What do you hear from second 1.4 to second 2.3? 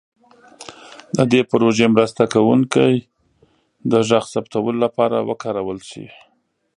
پروژې مرسته